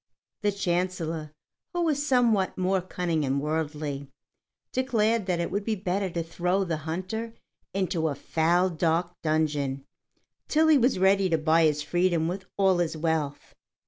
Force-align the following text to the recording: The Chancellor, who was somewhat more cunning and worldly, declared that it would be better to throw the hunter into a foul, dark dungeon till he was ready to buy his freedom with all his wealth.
The 0.41 0.51
Chancellor, 0.51 1.31
who 1.73 1.83
was 1.83 2.03
somewhat 2.03 2.57
more 2.57 2.81
cunning 2.81 3.23
and 3.23 3.39
worldly, 3.39 4.09
declared 4.71 5.27
that 5.27 5.39
it 5.39 5.51
would 5.51 5.63
be 5.63 5.75
better 5.75 6.09
to 6.09 6.23
throw 6.23 6.63
the 6.63 6.77
hunter 6.89 7.35
into 7.71 8.07
a 8.07 8.15
foul, 8.15 8.71
dark 8.71 9.13
dungeon 9.21 9.85
till 10.47 10.69
he 10.69 10.77
was 10.79 10.97
ready 10.97 11.29
to 11.29 11.37
buy 11.37 11.65
his 11.65 11.83
freedom 11.83 12.27
with 12.27 12.45
all 12.57 12.79
his 12.79 12.97
wealth. 12.97 13.53